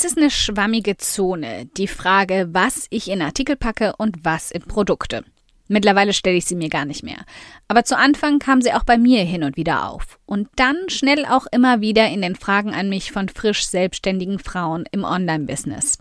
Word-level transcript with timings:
Es 0.00 0.04
ist 0.04 0.16
eine 0.16 0.30
schwammige 0.30 0.96
Zone, 0.96 1.66
die 1.76 1.88
Frage, 1.88 2.50
was 2.52 2.86
ich 2.90 3.10
in 3.10 3.20
Artikel 3.20 3.56
packe 3.56 3.96
und 3.98 4.24
was 4.24 4.52
in 4.52 4.62
Produkte. 4.62 5.24
Mittlerweile 5.66 6.12
stelle 6.12 6.36
ich 6.36 6.44
sie 6.44 6.54
mir 6.54 6.68
gar 6.68 6.84
nicht 6.84 7.02
mehr. 7.02 7.24
Aber 7.66 7.82
zu 7.82 7.98
Anfang 7.98 8.38
kam 8.38 8.62
sie 8.62 8.72
auch 8.72 8.84
bei 8.84 8.96
mir 8.96 9.24
hin 9.24 9.42
und 9.42 9.56
wieder 9.56 9.90
auf. 9.90 10.20
Und 10.24 10.50
dann 10.54 10.76
schnell 10.86 11.26
auch 11.26 11.46
immer 11.50 11.80
wieder 11.80 12.06
in 12.10 12.22
den 12.22 12.36
Fragen 12.36 12.74
an 12.74 12.88
mich 12.88 13.10
von 13.10 13.28
frisch 13.28 13.66
selbstständigen 13.66 14.38
Frauen 14.38 14.84
im 14.92 15.02
Online-Business. 15.02 15.98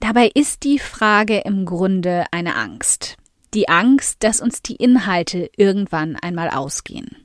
Dabei 0.00 0.32
ist 0.34 0.64
die 0.64 0.80
Frage 0.80 1.38
im 1.38 1.66
Grunde 1.66 2.24
eine 2.32 2.56
Angst. 2.56 3.16
Die 3.54 3.68
Angst, 3.68 4.24
dass 4.24 4.40
uns 4.40 4.60
die 4.60 4.74
Inhalte 4.74 5.48
irgendwann 5.56 6.16
einmal 6.16 6.50
ausgehen. 6.50 7.21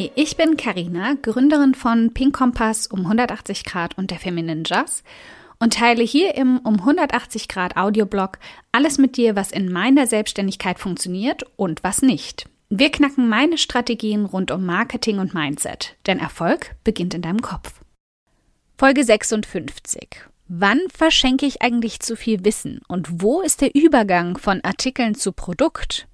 Hi, 0.00 0.10
ich 0.14 0.38
bin 0.38 0.56
Karina, 0.56 1.14
Gründerin 1.20 1.74
von 1.74 2.14
Pink 2.14 2.34
Kompass 2.34 2.86
um 2.86 3.00
180 3.00 3.66
Grad 3.66 3.98
und 3.98 4.10
der 4.10 4.18
Feminine 4.18 4.62
Jazz 4.64 5.02
und 5.58 5.74
teile 5.74 6.02
hier 6.02 6.36
im 6.36 6.56
um 6.60 6.76
180 6.76 7.48
Grad 7.48 7.76
Audioblog 7.76 8.38
alles 8.72 8.96
mit 8.96 9.18
dir, 9.18 9.36
was 9.36 9.52
in 9.52 9.70
meiner 9.70 10.06
Selbstständigkeit 10.06 10.78
funktioniert 10.78 11.42
und 11.56 11.84
was 11.84 12.00
nicht. 12.00 12.48
Wir 12.70 12.90
knacken 12.90 13.28
meine 13.28 13.58
Strategien 13.58 14.24
rund 14.24 14.50
um 14.50 14.64
Marketing 14.64 15.18
und 15.18 15.34
Mindset, 15.34 15.96
denn 16.06 16.18
Erfolg 16.18 16.74
beginnt 16.82 17.12
in 17.12 17.20
deinem 17.20 17.42
Kopf. 17.42 17.82
Folge 18.78 19.04
56. 19.04 20.22
Wann 20.48 20.80
verschenke 20.88 21.44
ich 21.44 21.60
eigentlich 21.60 22.00
zu 22.00 22.16
viel 22.16 22.42
Wissen 22.46 22.80
und 22.88 23.20
wo 23.20 23.42
ist 23.42 23.60
der 23.60 23.74
Übergang 23.74 24.38
von 24.38 24.64
Artikeln 24.64 25.14
zu 25.14 25.32
Produkt? 25.32 26.08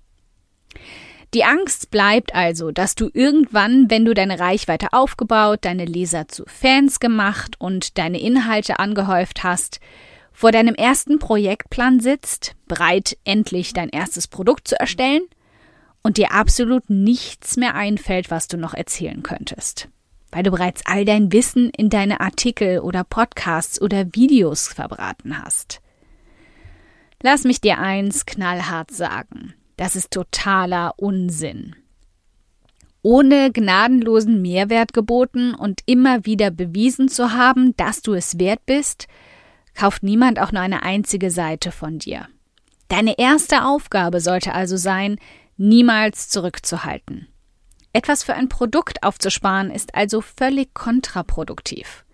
Die 1.36 1.44
Angst 1.44 1.90
bleibt 1.90 2.34
also, 2.34 2.70
dass 2.70 2.94
du 2.94 3.10
irgendwann, 3.12 3.90
wenn 3.90 4.06
du 4.06 4.14
deine 4.14 4.40
Reichweite 4.40 4.94
aufgebaut, 4.94 5.58
deine 5.66 5.84
Leser 5.84 6.28
zu 6.28 6.44
Fans 6.46 6.98
gemacht 6.98 7.56
und 7.58 7.98
deine 7.98 8.18
Inhalte 8.18 8.78
angehäuft 8.78 9.44
hast, 9.44 9.78
vor 10.32 10.50
deinem 10.50 10.74
ersten 10.74 11.18
Projektplan 11.18 12.00
sitzt, 12.00 12.56
bereit, 12.68 13.18
endlich 13.24 13.74
dein 13.74 13.90
erstes 13.90 14.28
Produkt 14.28 14.66
zu 14.66 14.80
erstellen 14.80 15.24
und 16.02 16.16
dir 16.16 16.32
absolut 16.32 16.88
nichts 16.88 17.58
mehr 17.58 17.74
einfällt, 17.74 18.30
was 18.30 18.48
du 18.48 18.56
noch 18.56 18.72
erzählen 18.72 19.22
könntest, 19.22 19.90
weil 20.32 20.42
du 20.42 20.50
bereits 20.50 20.86
all 20.86 21.04
dein 21.04 21.32
Wissen 21.32 21.68
in 21.68 21.90
deine 21.90 22.20
Artikel 22.20 22.78
oder 22.78 23.04
Podcasts 23.04 23.78
oder 23.78 24.06
Videos 24.14 24.68
verbraten 24.68 25.44
hast. 25.44 25.82
Lass 27.20 27.44
mich 27.44 27.60
dir 27.60 27.76
eins 27.78 28.24
knallhart 28.24 28.90
sagen. 28.90 29.52
Das 29.76 29.96
ist 29.96 30.10
totaler 30.10 30.94
Unsinn. 30.96 31.76
Ohne 33.02 33.52
gnadenlosen 33.52 34.42
Mehrwert 34.42 34.92
geboten 34.92 35.54
und 35.54 35.80
immer 35.86 36.24
wieder 36.24 36.50
bewiesen 36.50 37.08
zu 37.08 37.32
haben, 37.32 37.76
dass 37.76 38.02
du 38.02 38.14
es 38.14 38.38
wert 38.38 38.66
bist, 38.66 39.06
kauft 39.74 40.02
niemand 40.02 40.40
auch 40.40 40.50
nur 40.50 40.62
eine 40.62 40.82
einzige 40.82 41.30
Seite 41.30 41.70
von 41.70 41.98
dir. 41.98 42.28
Deine 42.88 43.18
erste 43.18 43.64
Aufgabe 43.64 44.20
sollte 44.20 44.54
also 44.54 44.76
sein, 44.76 45.18
niemals 45.56 46.28
zurückzuhalten. 46.28 47.28
Etwas 47.92 48.24
für 48.24 48.34
ein 48.34 48.48
Produkt 48.48 49.02
aufzusparen 49.02 49.70
ist 49.70 49.94
also 49.94 50.20
völlig 50.20 50.74
kontraproduktiv. 50.74 52.05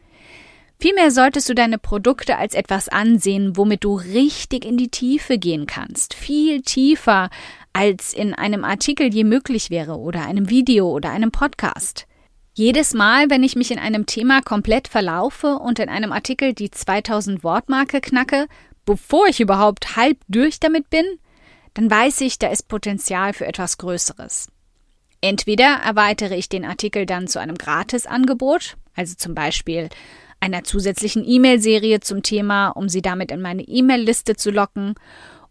Vielmehr 0.82 1.12
solltest 1.12 1.48
du 1.48 1.54
deine 1.54 1.78
Produkte 1.78 2.38
als 2.38 2.54
etwas 2.54 2.88
ansehen, 2.88 3.56
womit 3.56 3.84
du 3.84 3.94
richtig 3.94 4.64
in 4.64 4.76
die 4.76 4.88
Tiefe 4.88 5.38
gehen 5.38 5.66
kannst. 5.66 6.12
Viel 6.12 6.62
tiefer, 6.62 7.30
als 7.72 8.12
in 8.12 8.34
einem 8.34 8.64
Artikel 8.64 9.14
je 9.14 9.22
möglich 9.22 9.70
wäre 9.70 9.96
oder 9.96 10.26
einem 10.26 10.50
Video 10.50 10.90
oder 10.90 11.10
einem 11.10 11.30
Podcast. 11.30 12.08
Jedes 12.52 12.94
Mal, 12.94 13.30
wenn 13.30 13.44
ich 13.44 13.54
mich 13.54 13.70
in 13.70 13.78
einem 13.78 14.06
Thema 14.06 14.42
komplett 14.42 14.88
verlaufe 14.88 15.54
und 15.60 15.78
in 15.78 15.88
einem 15.88 16.10
Artikel 16.10 16.52
die 16.52 16.72
2000 16.72 17.44
Wortmarke 17.44 18.00
knacke, 18.00 18.48
bevor 18.84 19.28
ich 19.28 19.38
überhaupt 19.38 19.94
halb 19.94 20.18
durch 20.26 20.58
damit 20.58 20.90
bin, 20.90 21.06
dann 21.74 21.88
weiß 21.88 22.22
ich, 22.22 22.40
da 22.40 22.48
ist 22.48 22.66
Potenzial 22.66 23.34
für 23.34 23.46
etwas 23.46 23.78
Größeres. 23.78 24.48
Entweder 25.20 25.76
erweitere 25.84 26.34
ich 26.34 26.48
den 26.48 26.64
Artikel 26.64 27.06
dann 27.06 27.28
zu 27.28 27.38
einem 27.38 27.54
Gratisangebot, 27.54 28.76
also 28.96 29.14
zum 29.14 29.36
Beispiel 29.36 29.88
einer 30.42 30.64
zusätzlichen 30.64 31.24
E-Mail-Serie 31.24 32.00
zum 32.00 32.22
Thema, 32.22 32.70
um 32.70 32.88
sie 32.88 33.00
damit 33.00 33.30
in 33.30 33.40
meine 33.40 33.62
E-Mail-Liste 33.62 34.34
zu 34.34 34.50
locken. 34.50 34.94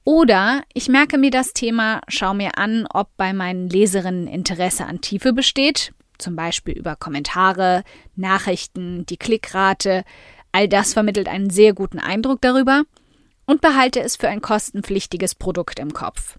Oder 0.04 0.64
ich 0.74 0.90
merke 0.90 1.18
mir 1.18 1.32
das 1.32 1.54
Thema, 1.54 2.02
schaue 2.08 2.36
mir 2.36 2.58
an, 2.58 2.86
ob 2.92 3.10
bei 3.16 3.34
meinen 3.34 3.70
Leserinnen 3.70 4.28
Interesse 4.28 4.86
an 4.86 5.00
Tiefe 5.00 5.32
besteht, 5.32 5.94
zum 6.18 6.36
Beispiel 6.36 6.78
über 6.78 6.96
Kommentare, 6.96 7.84
Nachrichten, 8.16 9.06
die 9.06 9.18
Klickrate. 9.18 10.04
All 10.52 10.68
das 10.68 10.94
vermittelt 10.94 11.30
einen 11.30 11.50
sehr 11.50 11.74
guten 11.74 12.00
Eindruck 12.00 12.42
darüber 12.42 12.84
und 13.46 13.62
behalte 13.62 14.02
es 14.02 14.18
für 14.18 14.28
ein 14.28 14.42
kostenpflichtiges 14.42 15.36
Produkt 15.36 15.80
im 15.80 15.94
Kopf. 15.94 16.38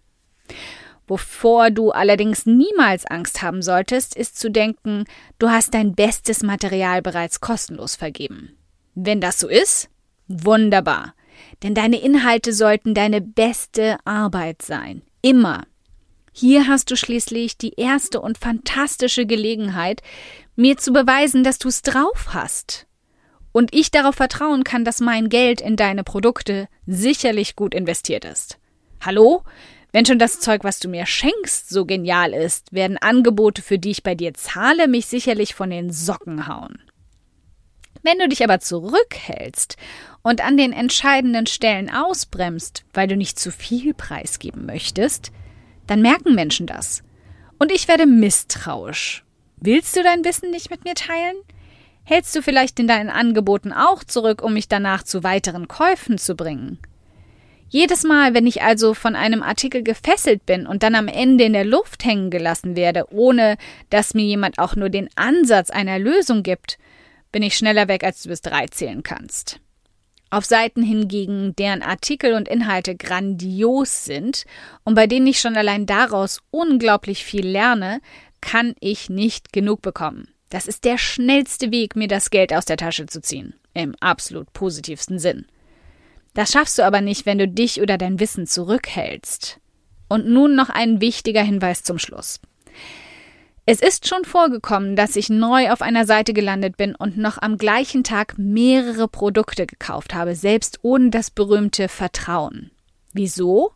Wovor 1.07 1.71
du 1.71 1.91
allerdings 1.91 2.47
niemals 2.47 3.05
Angst 3.07 3.43
haben 3.43 3.63
solltest, 3.63 4.17
ist 4.17 4.39
zu 4.39 4.51
denken, 4.51 5.05
du 5.39 5.51
hast 5.51 5.75
dein 5.75 5.95
bestes 5.95 6.43
Material 6.43 7.03
bereits 7.03 7.41
kostenlos 7.41 7.97
vergeben. 7.97 8.57
Wenn 8.95 9.21
das 9.21 9.41
so 9.41 9.49
ist, 9.49 9.89
wunderbar. 10.29 11.15
Denn 11.62 11.75
deine 11.75 12.01
Inhalte 12.01 12.53
sollten 12.53 12.95
deine 12.95 13.21
beste 13.21 13.97
Arbeit 14.05 14.62
sein. 14.62 15.03
Immer. 15.23 15.65
Hier 16.33 16.67
hast 16.67 16.91
du 16.91 16.97
schließlich 16.97 17.59
die 17.59 17.75
erste 17.75 18.21
und 18.21 18.39
fantastische 18.39 19.27
Gelegenheit, 19.27 20.03
mir 20.57 20.79
zu 20.79 20.93
beweisen, 20.93 21.45
dass 21.45 21.59
du 21.59 21.69
es 21.69 21.83
drauf 21.83 22.29
hast. 22.29 22.87
Und 23.53 23.75
ich 23.75 23.91
darauf 23.91 24.15
vertrauen 24.15 24.65
kann, 24.65 24.85
dass 24.85 25.01
mein 25.01 25.29
Geld 25.29 25.61
in 25.61 25.77
deine 25.77 26.05
Produkte 26.05 26.69
sicherlich 26.87 27.55
gut 27.55 27.75
investiert 27.75 28.25
ist. 28.25 28.59
Hallo? 29.01 29.43
Wenn 29.93 30.07
schon 30.07 30.19
das 30.19 30.41
Zeug, 30.41 30.65
was 30.65 30.81
du 30.81 30.89
mir 30.89 31.05
schenkst, 31.05 31.69
so 31.69 31.85
genial 31.85 32.33
ist, 32.33 32.73
werden 32.73 32.97
Angebote, 32.97 33.61
für 33.61 33.79
die 33.79 33.91
ich 33.91 34.03
bei 34.03 34.15
dir 34.15 34.33
zahle, 34.33 34.89
mich 34.89 35.07
sicherlich 35.07 35.55
von 35.55 35.69
den 35.69 35.93
Socken 35.93 36.49
hauen. 36.49 36.79
Wenn 38.03 38.19
du 38.19 38.29
dich 38.29 38.43
aber 38.43 38.59
zurückhältst 38.59 39.77
und 40.23 40.43
an 40.43 40.57
den 40.57 40.73
entscheidenden 40.73 41.47
Stellen 41.47 41.91
ausbremst, 41.91 42.85
weil 42.95 43.07
du 43.07 43.17
nicht 43.17 43.39
zu 43.39 43.53
viel 43.53 43.93
preisgeben 43.95 44.67
möchtest, 44.67 45.31
dann 45.87 46.03
merken 46.03 46.35
Menschen 46.35 46.67
das. 46.67 47.03
Und 47.59 47.71
ich 47.71 47.87
werde 47.87 48.07
misstrauisch. 48.07 49.25
Willst 49.57 49.95
du 49.95 50.03
dein 50.03 50.25
Wissen 50.25 50.51
nicht 50.51 50.71
mit 50.71 50.85
mir 50.85 50.95
teilen? 50.95 51.37
Hältst 52.03 52.35
du 52.35 52.43
vielleicht 52.43 52.81
in 52.81 52.89
deinen 52.89 53.11
Angeboten 53.11 53.73
auch 53.73 54.03
zurück, 54.03 54.43
um 54.43 54.55
mich 54.55 54.67
danach 54.67 55.05
zu 55.05 55.23
weiteren 55.23 55.69
Käufen 55.69 56.19
zu 56.19 56.35
bringen? 56.35 56.79
Jedes 57.72 58.05
Mal, 58.05 58.34
wenn 58.34 58.47
ich 58.47 58.60
also 58.60 58.93
von 58.93 59.16
einem 59.16 59.43
Artikel 59.43 59.83
gefesselt 59.83 60.44
bin 60.44 60.66
und 60.66 60.83
dann 60.83 60.94
am 60.94 61.09
Ende 61.09 61.44
in 61.44 61.55
der 61.55 61.65
Luft 61.65 62.05
hängen 62.05 62.28
gelassen 62.28 62.77
werde, 62.77 63.10
ohne 63.10 63.56
dass 63.88 64.12
mir 64.12 64.27
jemand 64.27 64.59
auch 64.59 64.77
nur 64.77 64.91
den 64.91 65.09
Ansatz 65.16 65.71
einer 65.71 65.99
Lösung 65.99 66.43
gibt, 66.43 66.77
bin 67.32 67.43
ich 67.43 67.56
schneller 67.56 67.88
weg, 67.88 68.05
als 68.05 68.22
du 68.22 68.28
bis 68.28 68.43
drei 68.43 68.66
zählen 68.66 69.03
kannst. 69.03 69.59
Auf 70.28 70.44
Seiten 70.44 70.82
hingegen, 70.82 71.56
deren 71.56 71.81
Artikel 71.81 72.34
und 72.34 72.47
Inhalte 72.47 72.94
grandios 72.94 74.05
sind 74.05 74.44
und 74.84 74.94
bei 74.94 75.06
denen 75.06 75.27
ich 75.27 75.41
schon 75.41 75.56
allein 75.56 75.87
daraus 75.87 76.43
unglaublich 76.50 77.25
viel 77.25 77.47
lerne, 77.47 78.03
kann 78.43 78.75
ich 78.81 79.09
nicht 79.09 79.50
genug 79.50 79.81
bekommen. 79.81 80.28
Das 80.50 80.66
ist 80.66 80.84
der 80.84 80.99
schnellste 80.99 81.71
Weg, 81.71 81.97
mir 81.97 82.09
das 82.09 82.28
Geld 82.28 82.53
aus 82.53 82.66
der 82.66 82.77
Tasche 82.77 83.06
zu 83.06 83.22
ziehen. 83.22 83.55
Im 83.72 83.94
absolut 84.00 84.53
positivsten 84.53 85.19
Sinn. 85.19 85.47
Das 86.34 86.53
schaffst 86.53 86.79
du 86.79 86.84
aber 86.84 87.00
nicht, 87.00 87.26
wenn 87.26 87.38
du 87.38 87.46
dich 87.46 87.81
oder 87.81 87.99
dein 87.99 88.20
Wissen 88.20 88.46
zurückhältst. 88.46 89.61
Und 90.08 90.26
nun 90.26 90.55
noch 90.55 90.70
ein 90.70 91.00
wichtiger 91.00 91.43
Hinweis 91.43 91.82
zum 91.82 91.99
Schluss. 91.99 92.40
Es 93.64 93.81
ist 93.81 94.08
schon 94.08 94.25
vorgekommen, 94.25 94.96
dass 94.96 95.14
ich 95.14 95.31
neu 95.31 95.70
auf 95.70 95.82
einer 95.82 96.05
Seite 96.05 96.32
gelandet 96.32 96.76
bin 96.76 96.96
und 96.96 97.17
noch 97.17 97.38
am 97.40 97.58
gleichen 97.58 98.02
Tag 98.02 98.34
mehrere 98.37 99.06
Produkte 99.06 99.67
gekauft 99.67 100.14
habe, 100.14 100.34
selbst 100.34 100.81
ohne 100.82 101.11
das 101.11 101.31
berühmte 101.31 101.88
Vertrauen. 101.88 102.73
Wieso? 103.12 103.73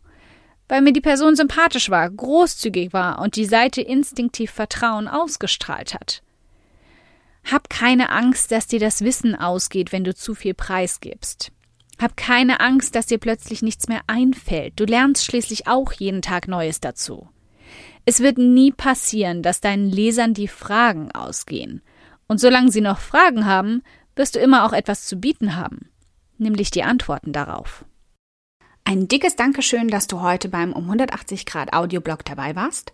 Weil 0.67 0.81
mir 0.81 0.91
die 0.91 0.99
Person 0.99 1.37
sympathisch 1.37 1.89
war, 1.89 2.09
großzügig 2.09 2.91
war 2.91 3.21
und 3.21 3.37
die 3.37 3.45
Seite 3.45 3.81
instinktiv 3.81 4.51
Vertrauen 4.51 5.07
ausgestrahlt 5.07 5.93
hat. 5.93 6.21
Hab 7.49 7.69
keine 7.69 8.09
Angst, 8.09 8.51
dass 8.51 8.67
dir 8.67 8.81
das 8.81 9.01
Wissen 9.01 9.35
ausgeht, 9.35 9.93
wenn 9.93 10.03
du 10.03 10.13
zu 10.13 10.35
viel 10.35 10.53
preisgibst. 10.53 11.53
Hab 11.99 12.15
keine 12.15 12.59
Angst, 12.59 12.95
dass 12.95 13.07
dir 13.07 13.17
plötzlich 13.17 13.61
nichts 13.61 13.87
mehr 13.87 14.01
einfällt. 14.07 14.79
Du 14.79 14.85
lernst 14.85 15.25
schließlich 15.25 15.67
auch 15.67 15.91
jeden 15.93 16.21
Tag 16.21 16.47
Neues 16.47 16.79
dazu. 16.79 17.27
Es 18.05 18.19
wird 18.19 18.37
nie 18.37 18.71
passieren, 18.71 19.41
dass 19.41 19.61
deinen 19.61 19.89
Lesern 19.89 20.33
die 20.33 20.47
Fragen 20.47 21.11
ausgehen. 21.11 21.81
Und 22.27 22.39
solange 22.39 22.71
sie 22.71 22.81
noch 22.81 22.99
Fragen 22.99 23.45
haben, 23.45 23.83
wirst 24.15 24.35
du 24.35 24.39
immer 24.39 24.65
auch 24.65 24.73
etwas 24.73 25.05
zu 25.05 25.17
bieten 25.17 25.55
haben. 25.55 25.89
nämlich 26.39 26.69
die 26.69 26.83
Antworten 26.83 27.33
darauf. 27.33 27.83
Ein 28.83 29.07
dickes 29.07 29.35
Dankeschön, 29.35 29.87
dass 29.87 30.05
du 30.05 30.21
heute 30.21 30.49
beim 30.49 30.71
um 30.71 30.83
180 30.83 31.47
Grad 31.47 31.73
Audioblog 31.73 32.23
dabei 32.23 32.55
warst. 32.55 32.93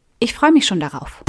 Ich 0.23 0.35
freue 0.35 0.51
mich 0.51 0.67
schon 0.67 0.79
darauf. 0.79 1.23